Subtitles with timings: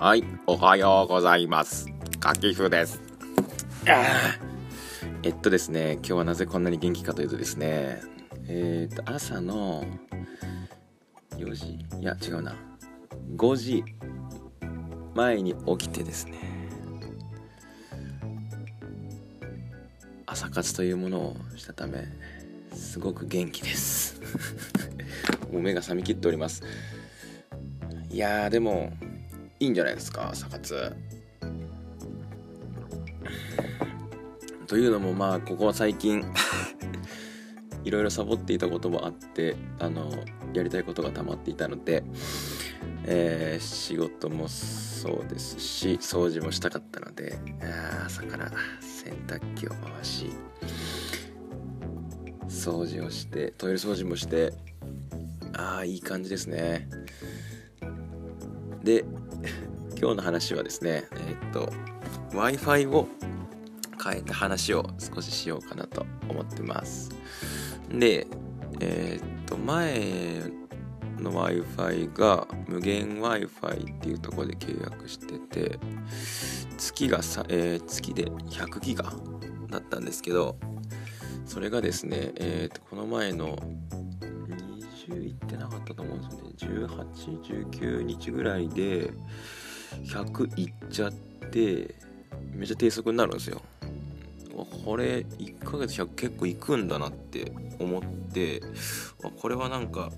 [0.00, 1.88] はい、おはようございます。
[2.20, 3.02] かきふです。
[5.24, 8.00] えっとですね、今日はなぜこんなに元気かというとですね、
[8.46, 9.84] えー、っと、朝の
[11.30, 12.54] 4時いや、違うな。
[13.34, 13.84] 5時
[15.16, 16.38] 前に起きてですね、
[20.26, 22.04] 朝活というものをしたため、
[22.72, 24.20] すごく元気です。
[25.50, 26.62] もう目が覚めきっております。
[28.10, 28.92] いやー、でも、
[29.60, 30.92] いいんじゃないですか、朝活。
[34.68, 36.22] というのもまあここは最近
[37.84, 40.12] いろいろサボっていたこともあってあの
[40.52, 42.04] やりたいことが溜まっていたので、
[43.04, 47.38] えー仕事もそうですし掃除もしたかったので
[48.04, 50.30] 朝から洗濯機を回し
[52.46, 54.52] 掃除をしてトイレ掃除もして
[55.54, 56.88] ああいい感じですね
[58.88, 59.04] で
[60.00, 61.70] 今日の話はですねえーっと
[62.30, 63.06] w i f i を
[64.02, 67.10] 変えた話を少ししようかなと思ってます。
[67.90, 68.26] で
[68.80, 70.42] えーっと前
[71.18, 75.78] の w i f i が無限 w i f i っていうところで契約してて
[76.78, 79.12] 月がさ、えー月で100ギガ
[79.68, 80.56] だったんですけど
[81.44, 83.58] それがですね、えーとこの前の
[85.08, 86.86] 20いってなかったと思うんですよね。
[86.94, 89.10] 1819日ぐらいで
[90.04, 91.94] 100いっちゃって
[92.54, 93.62] めっちゃ低速になるんですよ。
[94.84, 98.60] これ1ヶ月100結構いくんだなって思って
[99.40, 100.10] これはなんか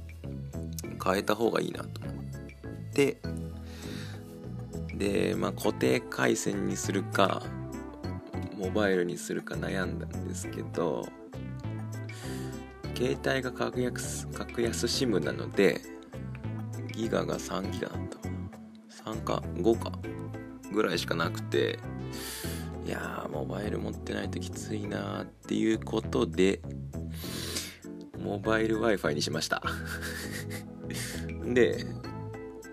[1.05, 2.15] 変えた方がいいなと思っ
[2.95, 3.19] て。
[4.95, 7.43] でまあ固定回線にするか
[8.59, 11.09] モバイルにするか悩んだんですけど
[13.01, 15.81] 携帯が格安格安 SIM なので
[16.93, 17.99] ギガが3ギガだっ
[19.01, 19.93] た3か5か
[20.71, 21.79] ぐらいしかなくて
[22.85, 26.61] いやーモバイル持ってないときついなーっていうことで
[28.19, 29.63] モバイル Wi-Fi にしました。
[31.55, 31.87] で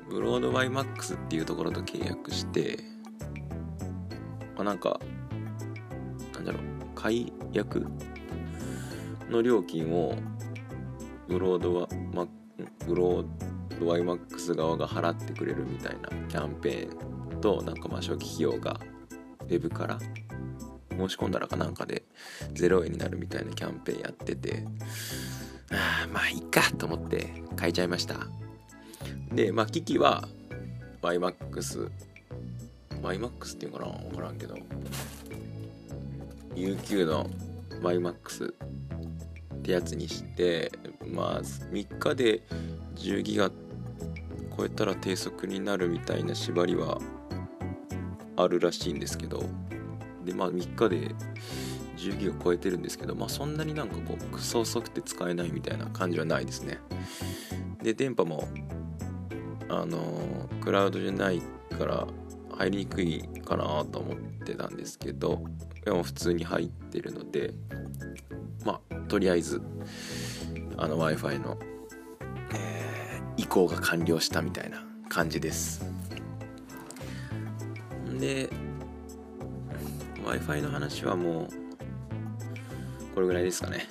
[0.10, 2.80] ブロード YMAX っていうところと契約して
[4.58, 5.00] あなんか
[6.34, 6.62] なんだろう
[6.96, 7.88] 解約
[9.30, 10.16] の料金を
[11.28, 12.28] ブロードは、ま、
[12.86, 13.26] ブロー
[13.80, 18.80] ド YMAX 側が払ってくれるみたいなキャンペーンとなんかまあ初期費用が
[19.42, 20.00] ウェブから
[20.98, 22.04] 申し込んだらかなんかで
[22.54, 24.64] 0円になるみたいなキャンペーンやってて
[25.72, 28.16] あーまあいいかと思って変えちゃいました。
[29.32, 30.28] でまあ機器は
[31.02, 31.92] YMAX
[33.04, 34.56] YMAX っていうかな分からんけど
[36.56, 37.30] UQ の
[37.82, 38.54] YMAX
[39.68, 40.72] ってやつにして
[41.06, 42.42] まあ3日で
[42.96, 43.52] 10ギガ
[44.58, 47.00] 超えたら低速になるみたいな縛りは
[48.38, 49.44] あるらしいんですけど
[50.24, 51.14] でまあ3日で
[51.98, 56.80] 10ギガ超えてるんですけどまあそんなになんかこうクソ遅くて使えないみたいな感じはないですね。
[57.84, 58.48] で電波も
[59.68, 60.00] あの
[60.62, 61.42] クラウドじゃない
[61.78, 62.08] から
[62.58, 65.44] 入りにくいかなと思ってたんですけど
[65.86, 67.54] でも普通に入ってるので
[68.66, 69.62] まあとりあえず
[70.76, 71.58] あの w i f i の、
[72.54, 72.98] えー
[73.38, 75.86] 移行が完了したみたいな感じです。
[78.20, 78.50] で
[80.24, 81.48] w i f i の話はもう
[83.14, 83.88] これぐらいですかね。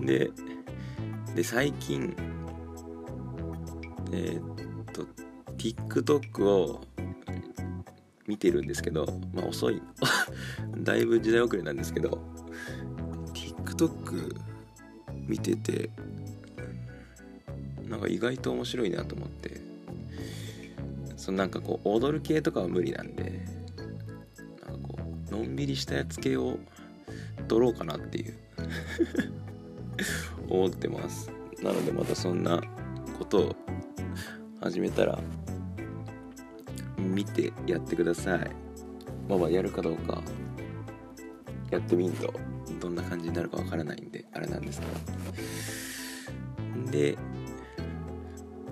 [0.00, 0.30] で
[1.34, 2.16] で最近
[4.10, 4.63] えーっと
[5.64, 6.82] TikTok を
[8.26, 9.80] 見てるんですけどまあ遅い。
[10.76, 12.18] だいぶ時代遅れなんですけど
[13.32, 14.36] TikTok
[15.26, 15.88] 見てて
[17.88, 19.62] なんか意外と面白いなと思って
[21.16, 23.46] そのなんかこう踊る系とかは無理なんで
[24.66, 24.98] なんかこ
[25.30, 26.58] うのんびりしたやつ系を
[27.48, 28.34] 撮ろうかなっていう
[30.50, 31.30] 思ってます。
[31.62, 32.62] なのでまたそんな
[33.18, 33.56] ことを
[34.60, 35.18] 始めたら
[37.14, 38.50] 見てやってください。
[39.28, 40.22] まあまあやるかどうか
[41.70, 42.32] やってみんと
[42.80, 44.92] どんな感じになるかわからないんであれなんですけど。
[46.90, 47.18] で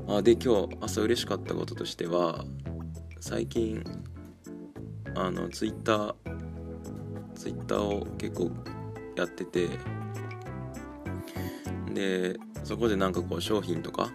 [0.09, 2.45] あで今日朝嬉しかったこととしては
[3.21, 3.83] 最近
[5.15, 6.15] あのツイッター
[7.35, 8.51] ツイッターを結構
[9.17, 9.69] やってて
[11.93, 14.11] でそこでなんかこう商品とか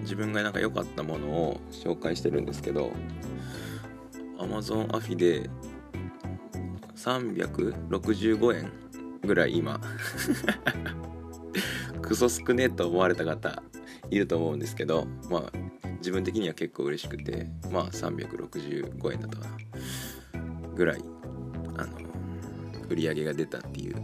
[0.00, 2.92] 自分がなんか良かったものを紹介してるんですけど
[4.40, 5.48] Amazon アフィで
[6.96, 8.72] 365円
[9.22, 9.80] ぐらい今。
[12.02, 13.62] クソ少ねえと思われた方
[14.10, 15.52] いると思うんですけどまあ
[15.98, 19.46] 自分的には結構嬉しくてまあ365円だったか
[20.74, 21.04] ぐらい
[21.76, 21.92] あの
[22.88, 23.94] 売り上げが出たっていう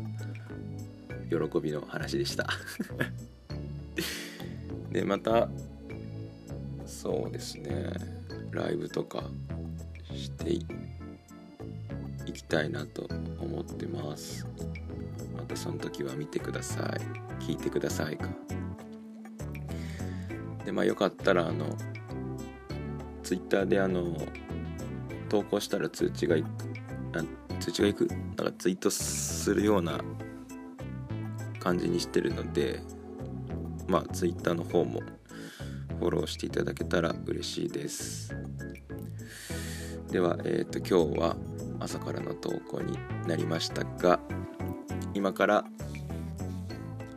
[1.28, 2.46] 喜びの話でした。
[4.92, 5.48] でまた
[6.86, 7.92] そうですね。
[8.52, 9.24] ライブとか
[10.16, 13.08] していきたいなと
[13.40, 14.46] 思ってます。
[15.36, 16.94] またその時は見てくださ
[17.40, 17.42] い。
[17.44, 18.28] 聞いてくださいか。
[20.64, 21.76] でまあよかったらあの
[23.22, 24.16] ツイッターであの
[25.28, 26.48] 投稿したら通知がいく
[27.60, 30.00] 通知がいくなんかツイートするような
[31.58, 32.80] 感じにしてるので
[33.88, 35.00] まあ Twitter の方も
[35.98, 38.36] フォローしていただけたら嬉しいです。
[40.10, 41.36] ではえっ、ー、と今日は
[41.80, 44.20] 朝からの投稿になりましたが
[45.14, 45.64] 今から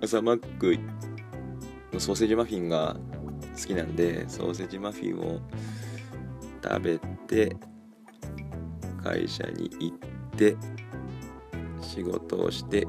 [0.01, 0.77] 朝マック
[1.94, 2.95] のソーセージマフィンが
[3.56, 5.39] 好きなんでソーセージマフィンを
[6.63, 7.56] 食べて
[9.03, 9.97] 会社に行っ
[10.38, 10.56] て
[11.81, 12.88] 仕事をして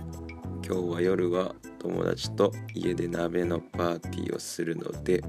[0.67, 5.23] 今日は夜は友達と家で鍋のパーティーをするので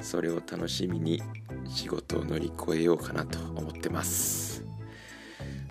[0.00, 1.22] それを楽しみに
[1.70, 4.64] 仕事を乗り越えようかなと思ってます。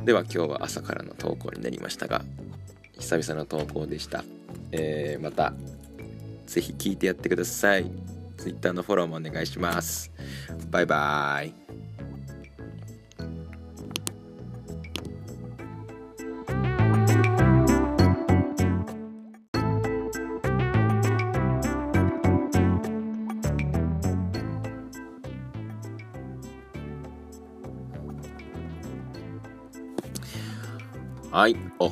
[0.03, 2.24] では今日は朝からの投稿になりましたが
[3.00, 4.24] 久々の投稿でした、
[4.71, 5.53] えー、また
[6.45, 7.92] 是非聞いてやってください。
[8.38, 10.12] Twitter のフォローもお願いします。
[10.69, 11.64] バイバーイ。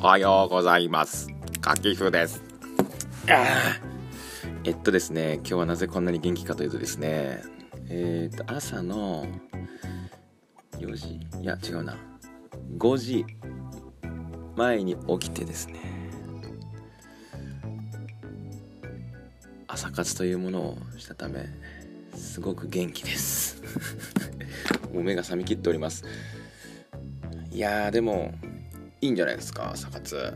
[0.04, 1.28] はい、おはようございます。
[1.62, 2.42] かきふです。
[4.64, 7.42] えっとですね、今日はなぜこんなに元気かというとですね、
[7.88, 9.26] えー、っと、朝の
[10.72, 11.96] 4時、いや、違うな、
[12.76, 13.24] 5時
[14.56, 15.80] 前に起きてですね、
[19.66, 21.46] 朝活というものをしたため、
[22.14, 23.62] すごく元気です。
[24.92, 26.04] もう目が覚めきっております。
[27.50, 28.34] いやー、でも、
[29.04, 30.34] いいんじゃないですか朝活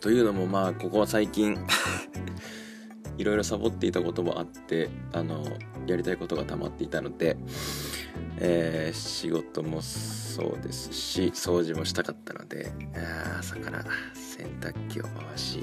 [0.00, 1.54] というのもまあここは最近
[3.18, 5.44] いろいろサボっていたこともあってあの
[5.86, 7.36] やりたいことが溜まっていたので、
[8.38, 12.72] えー、仕事もそうですし掃除もしたかったので
[13.38, 13.84] 朝から
[14.14, 15.62] 洗濯機を回し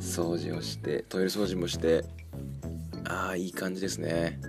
[0.00, 2.04] 掃除をしてトイレ掃除もして
[3.04, 4.40] ああいい感じですね。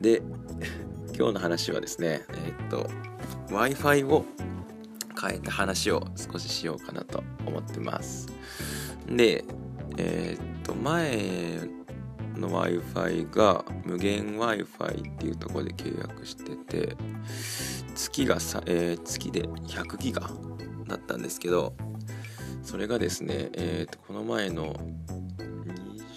[0.00, 0.22] で
[1.20, 2.88] 今日の話はですねえー、っと
[3.50, 4.24] w i f i を
[5.20, 8.26] 変えた話を少ししようかなと思ってます。
[9.06, 9.44] で
[9.98, 11.60] えー、っと前
[12.38, 16.96] の w i f i が無限 w i f i っていうところで契約してて
[17.94, 20.22] 月がさ、えー、月で100ギガ
[20.86, 21.74] だったんですけど
[22.62, 24.74] それがですね、えー、とこの前の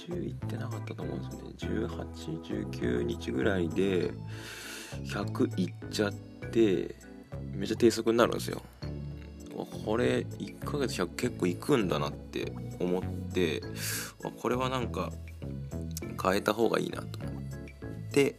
[0.07, 1.95] 20いってなかったと思うんですよね。
[2.07, 4.13] 1819日ぐらいで
[5.05, 6.13] 100いっちゃっ
[6.51, 6.95] て
[7.53, 8.61] めっちゃ低速になるんですよ。
[9.85, 13.61] これ1ヶ月100結構いくんだなって思って
[14.41, 15.11] これはなんか
[16.21, 17.43] 変えた方がいいなと思っ
[18.11, 18.35] て。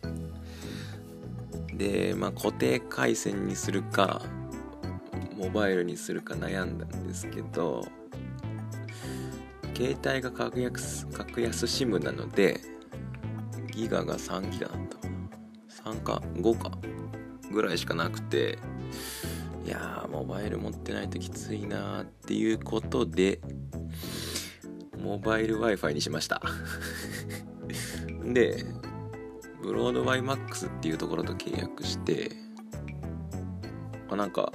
[1.77, 4.23] でまあ固定回線にするか
[5.37, 7.85] モバイルにするか悩んだんですけど
[9.75, 12.61] 携帯が格安格安 SIM なので
[13.73, 15.04] ギガが3ギガだった
[15.85, 16.73] 3か5か
[17.53, 18.59] ぐらいしかなくて
[19.65, 23.41] いやーモバイル持ってないときついなーっていうことで
[24.99, 26.41] モバイル Wi-Fi にしました。
[28.25, 28.65] で
[29.63, 32.31] ブロード YMAX っていうところと契約して
[34.11, 34.53] あなんか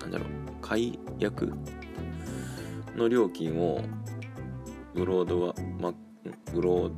[0.00, 0.28] なんだろう
[0.60, 1.52] 解約
[2.96, 3.80] の料金を
[4.94, 5.94] ブロードは、ま、
[6.52, 6.92] ブロー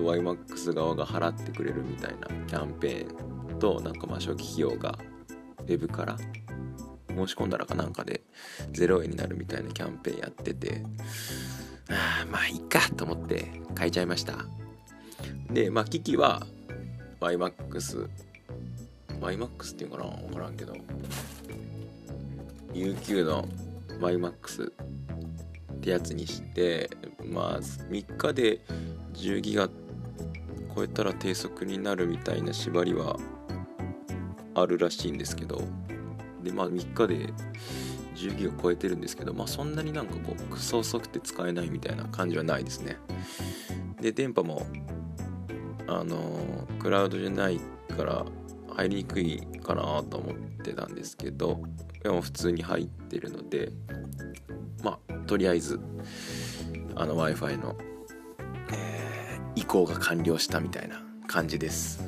[0.00, 4.98] ド YMAX 側が払ってくれるみたいなキャンペーンとなんかまあ初期費用が
[5.58, 6.16] ウェブから
[7.08, 8.22] 申し込んだらかなんかで
[8.72, 10.82] 0円になるみたいなキャンペーンやってて
[11.88, 14.34] あまあいいかと思って買いちゃいました。
[15.50, 16.46] でまあ機器は
[17.20, 18.08] YMAX
[19.20, 20.74] YMAX っていうかな分からんけど
[22.72, 23.48] UQ の
[24.00, 26.88] YMAX ってやつにして
[27.24, 28.60] まあ3日で
[29.14, 29.68] 10ギガ
[30.80, 33.18] 超えたら低速になるみたいな縛りは
[34.54, 35.60] あるらしいんですけど
[36.42, 37.34] でまあ3日で
[38.14, 42.96] 10ギガ超えてるんですけどまあそんなになんかこうクソ遅くて使えないみたいな感じはないですね。
[44.00, 44.66] で電波も
[45.86, 47.60] あのクラウドじゃない
[47.94, 48.24] から
[48.74, 51.60] 入りにくいかなと思ってたんですけど
[52.02, 53.70] でも普通に入ってるので
[54.82, 55.78] まあとりあえず
[56.94, 57.76] あの w i f i の、
[59.56, 62.02] 移行が完了したみたいな感じです。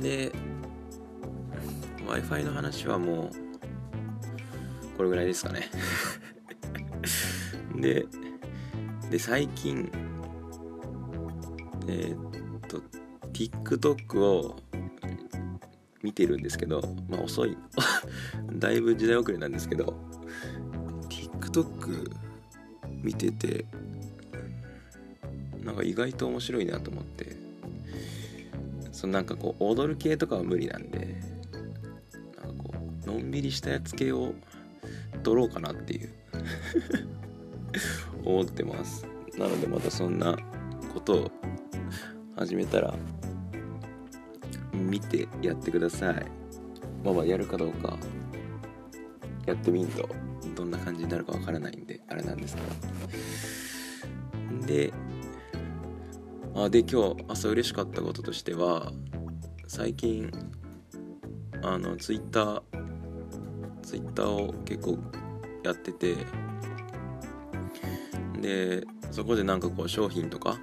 [0.00, 0.32] で
[2.06, 3.44] w i f i の話はもう
[4.96, 5.70] これぐらいですかね。
[7.74, 8.06] で
[9.10, 9.90] で最近
[11.88, 12.82] えー、っと
[13.32, 14.56] TikTok を
[16.02, 17.56] 見てるんですけどまあ遅い。
[18.56, 19.94] だいぶ時代遅れなんですけど
[21.08, 22.10] TikTok
[23.02, 23.64] 見てて
[25.64, 27.36] なんか意外と面白いなと思って。
[28.92, 31.16] そのなんかこう踊る系とかは無理なんで。
[32.42, 34.34] なんかこうのんびりしたやつ系を
[35.22, 36.12] 撮ろうかなっていう。
[38.24, 39.06] 思ってます。
[39.38, 40.36] なのでまたそんな
[40.92, 41.30] ことを
[42.36, 42.94] 始めたら
[44.72, 46.26] 見てやってください。
[47.04, 47.98] まあまあやるかどうか
[49.46, 50.08] やってみんと
[50.54, 52.68] どんな感じになるかわからないんであれなんですけど。
[54.66, 54.92] で
[56.56, 58.92] あで今日朝嬉しかったこととしては
[59.66, 60.30] 最近
[61.62, 62.62] あのツイッター
[63.82, 64.98] ツイッターを結構
[65.64, 66.14] やってて
[68.40, 70.60] でそこでなんかこう商品とか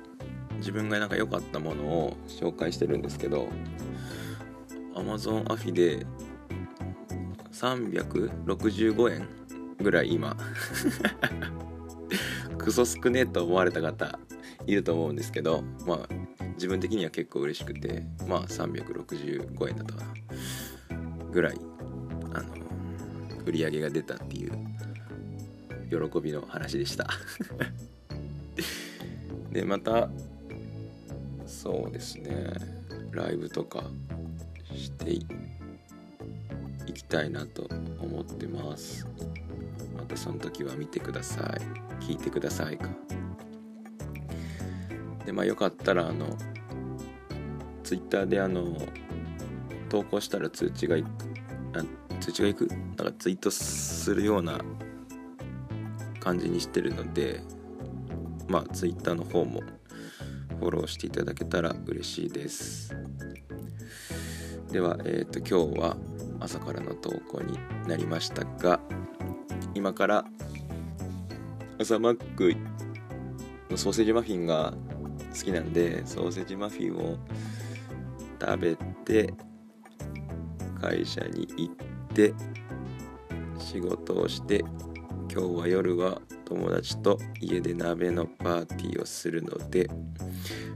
[0.57, 3.50] 自分がなんか良かったものを紹介してるんですけど
[4.95, 6.05] Amazon アフィで
[7.51, 9.27] 365円
[9.79, 10.38] ぐらい今
[12.57, 14.17] クソ少ねえと思われた方
[14.68, 16.00] いると思うんですけどまあ
[16.56, 20.06] 自分的には結構嬉しくてまあ365円だとか
[21.32, 21.58] ぐらい
[22.34, 22.48] あの
[23.46, 24.51] 売り上げが出たっていう
[25.89, 27.08] 喜びの話でした。
[29.51, 30.10] でまた
[31.46, 32.53] そうですね
[33.12, 33.84] ライブとか
[34.74, 35.25] してい
[36.94, 37.68] きたいなと
[38.00, 39.06] 思ってます。
[39.96, 41.41] またその時は見てくださ
[42.00, 42.03] い。
[42.03, 42.89] 聞いてくださいか。
[45.31, 46.27] でまあよかったらあの
[47.83, 48.75] ツイッターであの
[49.88, 51.07] 投稿したら通知がいく
[51.73, 51.83] あ
[52.19, 54.59] 通知がいくなんかツイートするような
[56.19, 57.41] 感じにしてるので
[58.50, 59.61] まあツイッターの方も
[60.59, 62.93] フォローしていただけたら嬉しいです。
[64.69, 65.97] では、えーと、今日は
[66.39, 67.57] 朝からの投稿に
[67.88, 68.79] なりましたが
[69.73, 70.25] 今から
[71.79, 72.53] 朝マック
[73.69, 74.73] のソーセージマフィンが
[75.33, 77.17] 好きなんでソーセージマフィンを
[78.39, 79.33] 食べて
[80.79, 81.75] 会社に行っ
[82.13, 82.33] て
[83.59, 84.59] 仕事をして
[85.31, 89.89] 今日は夜は友達と家で鍋のパーティーをするので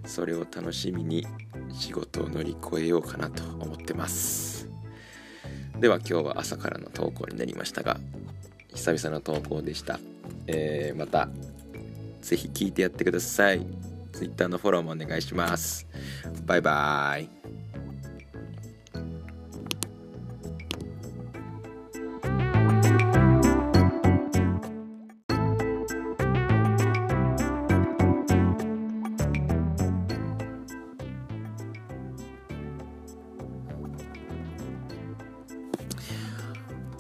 [0.06, 1.26] それを楽しみに
[1.74, 4.70] 仕事を乗り越えようかなと思ってます。
[5.80, 8.00] では今日は朝からの投稿になりましたが
[8.74, 10.00] 久々の投稿でした、
[10.48, 11.28] えー、また
[12.22, 13.95] 是非聞いてやってください。
[14.16, 15.88] Twitter のフォローもお願いします
[16.46, 17.46] バイバイ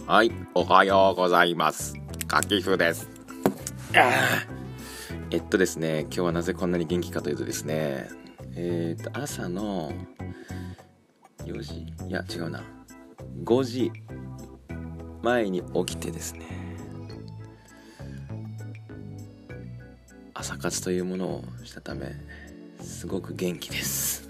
[0.07, 1.95] はい、おはようございます。
[2.27, 3.09] かきふです。
[5.35, 8.07] えっとですね、今日はなぜこんなに元気かというとですね、
[8.55, 9.91] えー、っと、朝の
[11.39, 12.63] 4時いや、違うな。
[13.43, 13.91] 5時
[15.21, 16.45] 前に起きてですね、
[20.33, 22.13] 朝活というものをしたため、
[22.79, 24.29] すごく元気です。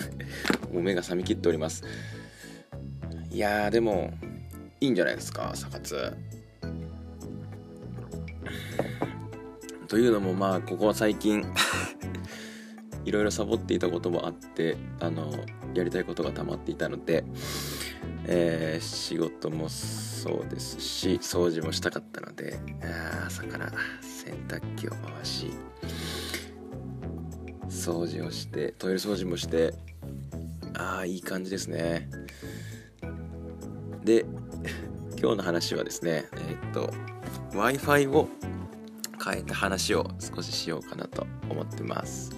[0.72, 1.84] もう目が覚めきっております。
[3.30, 4.14] いやー、でも、
[4.80, 6.16] いいんじゃないですか朝活
[9.88, 11.44] というのもまあここは最近
[13.04, 15.32] いろいろサボっていたこともあってあの
[15.74, 17.24] やりたいことが溜まっていたので、
[18.26, 22.58] えー、仕事もそうですし掃除もしたかったので
[23.26, 25.50] 朝から洗濯機を回し
[27.68, 29.72] 掃除をしてトイレ掃除もして
[30.74, 32.08] ああいい感じですね。
[34.04, 34.24] で
[35.20, 36.90] 今日の話はですねえー、っと
[37.52, 38.28] w i f i を
[39.28, 42.30] 変えた話を少ししようかなと思ってます。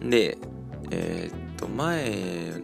[0.00, 0.38] で
[0.90, 2.62] えー、っと前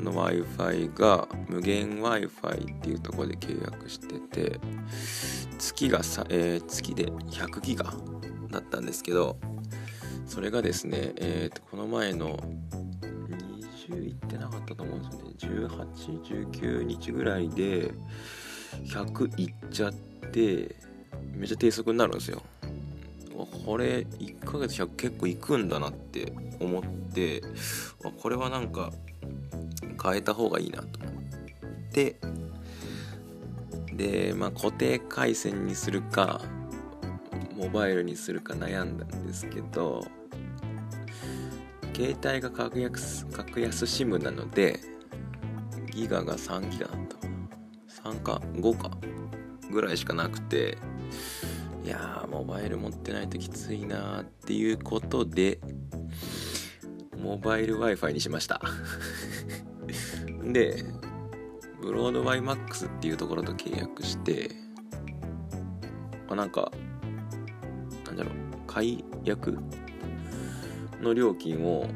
[0.00, 4.60] の Wi-Fi が無限 Wi-Fi っていうところで契約してて
[5.58, 7.92] 月がさ、えー、月で100ギガ
[8.50, 9.36] だったんですけど
[10.26, 12.38] それがですね、えー、とこの前の
[13.88, 15.78] 20いってなかったと思うんですよね。
[15.98, 17.92] 1819日ぐらいで
[18.84, 20.76] 100いっちゃって
[21.34, 22.42] めっちゃ低速になるんですよ。
[23.46, 27.42] これ1ヶ月100結構いくんだなって思って
[28.20, 28.90] これはなんか
[30.02, 31.12] 変えた方がいいなと思っ
[31.92, 32.16] て。
[33.98, 36.40] でまあ固定回線にするか
[37.56, 40.06] モバイルにするか悩んだんですけど
[41.92, 44.78] 携帯が格安格安 SIM なので
[45.90, 48.96] ギガが3ギガだった3か5か
[49.72, 50.78] ぐらいしかなくて
[51.88, 55.58] いやーモバイル持ってないときついなーっていうことで
[57.16, 58.60] モバイル Wi-Fi にしました。
[60.52, 60.84] で
[61.80, 64.50] ブロードワイマックスっていうところと契約して
[66.28, 66.70] あなんか
[68.04, 68.34] なんだろう
[68.66, 69.58] 解約？
[71.00, 71.86] の料金を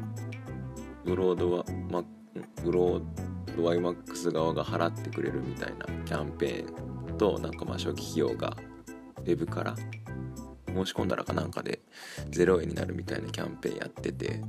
[1.05, 2.03] ブロードワマ
[2.63, 3.03] ブロー
[3.55, 8.57] ドワイマックス側が払ってくれるみたいなキャンペーンとなんかまあ初期費用が
[9.23, 9.75] ウェブから
[10.67, 11.79] 申し込んだらかなんかで
[12.31, 14.41] 0円になるみたいなキャンペーンやってて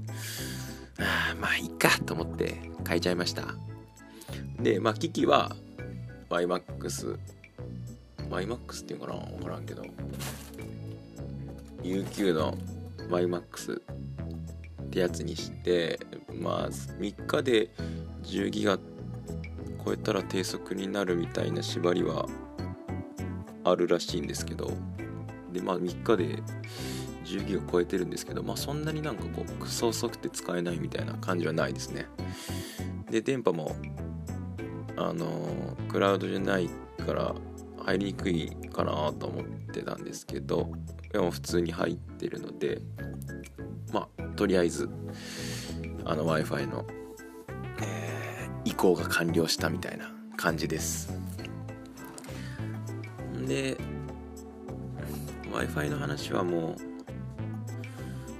[0.99, 3.55] あまあいいかと思って買えちゃいました。
[4.61, 5.55] でまあ機器は
[6.31, 7.19] YMAX
[8.31, 9.85] YMAX っていうかな分からんけど
[11.83, 12.57] UQ の
[13.11, 13.81] YMAX っ
[14.91, 15.99] てやつにして
[16.33, 17.69] まあ3日で
[18.23, 18.79] 10ギガ
[19.85, 22.27] 超えたら低速になるみたいな縛りは
[23.65, 24.71] あるらしいんですけど
[25.53, 26.43] でまあ3日で
[27.25, 32.07] 10ギガ超えてるんですけどまあそんなになんかこうクソ遅くて使えないみたいな感じはないですね。
[33.11, 33.75] で電波も
[34.97, 36.69] あのクラウドじゃない
[37.05, 37.35] から
[37.85, 40.71] 入りにくいかなと思ってたんですけど
[41.13, 42.81] でも普通に入ってるので
[43.93, 44.89] まあとりあえず
[46.05, 46.85] あの w i f i の、
[47.81, 51.24] えー、移行が完了したみたいな感じです。
[53.45, 53.77] で
[55.51, 56.77] w i f i の話はもう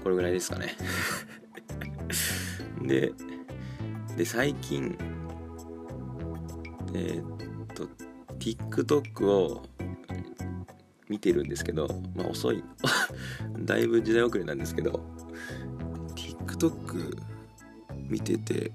[0.03, 0.75] これぐらいですかね。
[2.85, 3.13] で
[4.17, 4.97] で最近
[6.93, 7.87] えー、っと
[8.37, 9.63] TikTok を
[11.09, 12.63] 見てるんですけどまあ遅い。
[13.65, 15.03] だいぶ時代遅れなんですけど
[16.15, 17.17] TikTok
[18.09, 18.71] 見てて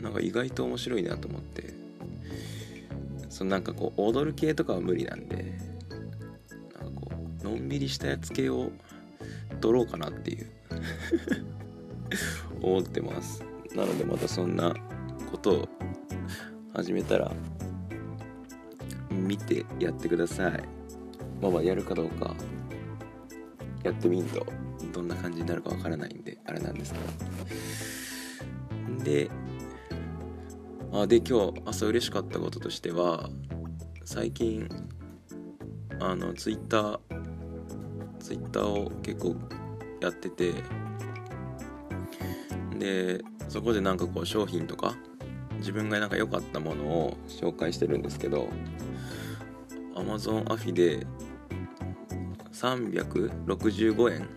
[0.00, 1.75] なんか意外と面白いなと思って。
[3.36, 5.58] そのなんかこう踊る系とかは無理なんで
[6.80, 7.10] なんかこ
[7.42, 8.70] うのんびりしたやつ系を
[9.60, 10.50] 撮ろうかなっていう。
[12.62, 13.44] 思ってます。
[13.74, 14.74] なのでまたそんな
[15.30, 15.68] ことを
[16.72, 17.30] 始めたら
[19.10, 20.52] 見てやってください。
[21.42, 22.34] まあまあやるかどうか
[23.82, 24.46] やってみんと
[24.94, 26.98] どんな感じになるかわからないんであれなんですけ
[28.96, 29.04] ど。
[29.04, 29.30] で
[31.02, 33.28] あで今日朝嬉しかったこととしては
[34.04, 34.66] 最近
[36.00, 36.98] あのツイッター
[38.18, 39.36] ツイッターを結構
[40.00, 40.54] やってて
[42.78, 44.96] でそこでなんかこう商品とか
[45.58, 48.48] 自分がなんか良かったものを紹介してるんですけど
[49.94, 51.06] Amazon アフィで
[52.52, 54.28] 365円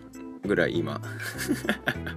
[0.44, 1.00] ぐらい今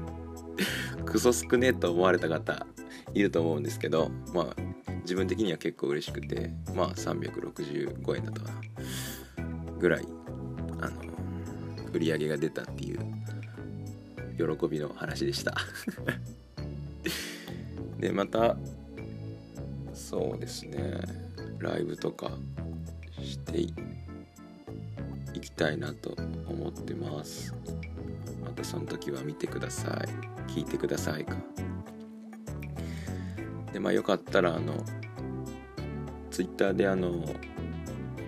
[1.06, 2.68] クソ少ねえと思われた方
[3.14, 4.62] いると思うんですけどまあ
[5.02, 8.62] 自分的には結構嬉しくてまあ365円だったかな
[9.80, 10.08] ぐらい
[10.82, 10.96] あの
[11.94, 13.00] 売り上げが出たっていう
[14.38, 15.56] 喜びの話でした。
[18.00, 18.58] でまた
[19.94, 21.02] そうですね
[21.60, 22.32] ライブとか
[23.22, 23.74] してい
[25.40, 26.16] きたいなと
[26.48, 27.54] 思ってます。
[28.44, 30.04] またその時は見てくださ
[30.48, 30.52] い。
[30.52, 31.38] 聞いてくださいか。
[33.74, 34.84] でまあよかったらあの
[36.32, 37.26] Twitter であの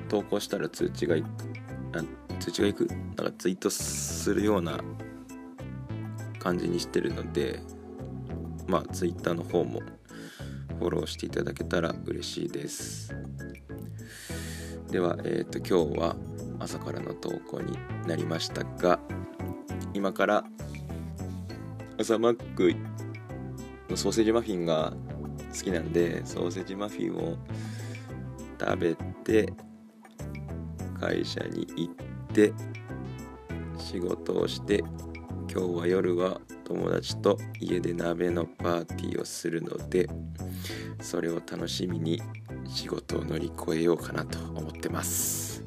[0.10, 1.28] 投稿したら通知がいく
[2.40, 4.80] 通知がいくなんかツイートするような
[6.40, 7.60] 感じにしてるので
[8.68, 9.82] まあ Twitter の方も
[10.80, 13.16] フォローしていただけたら嬉しいです。
[14.92, 16.16] では、えーと、今日は
[16.60, 17.78] 朝からの投稿に
[18.08, 19.00] なりましたが
[19.94, 20.44] 今から
[22.00, 22.74] 朝マック
[23.90, 24.94] のソーセージマフィンが
[25.56, 27.38] 好きなんでソーセージマフィンを
[28.60, 29.54] 食べて
[31.00, 31.94] 会社に行っ
[32.34, 32.54] て
[33.78, 34.84] 仕事をして
[35.52, 40.10] 今日は夜は友達と家で鍋のパーティーをするので
[41.00, 42.22] それを楽しみに
[42.68, 45.64] 仕事を乗り越えようかなと思ってます。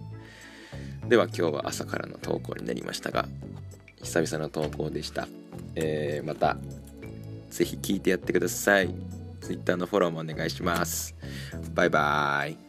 [1.06, 3.26] では今日は朝からの投稿になりましたが
[4.02, 5.26] 久々の投稿でした、
[5.74, 6.58] えー、また
[7.48, 9.17] 是非聞いてやってください。
[9.40, 11.14] Twitter のフォローもお願いします。
[11.74, 12.67] バイバーイ。